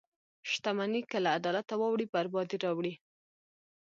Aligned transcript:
•شتمني 0.49 1.01
که 1.11 1.17
له 1.23 1.29
عدالته 1.37 1.73
واوړي، 1.77 2.05
بربادي 2.13 2.57
راوړي. 2.63 2.93